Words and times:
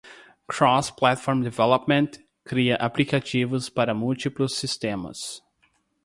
Cross-Platform 0.47 1.43
Development 1.43 2.09
cria 2.43 2.75
aplicativos 2.79 3.69
para 3.71 3.93
múltiplos 3.93 4.55
sistemas. 4.55 5.43